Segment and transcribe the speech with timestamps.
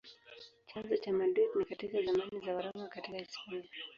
[0.69, 3.63] Chanzo cha Madrid ni katika zamani za Waroma katika Hispania.